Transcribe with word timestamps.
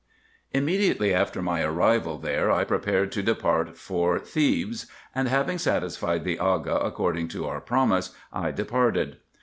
Immediately 0.51 1.13
after 1.13 1.43
my 1.43 1.61
arrival 1.61 2.17
there, 2.17 2.49
I 2.49 2.63
prepared 2.63 3.11
to 3.11 3.21
depart 3.21 3.77
for 3.77 4.17
Thebes, 4.17 4.87
and 5.13 5.27
having 5.27 5.59
satisfied 5.59 6.23
the 6.23 6.39
Aga 6.39 6.79
according 6.79 7.27
to 7.27 7.45
our 7.45 7.61
promise, 7.61 8.09
I 8.33 8.49
departed. 8.49 9.17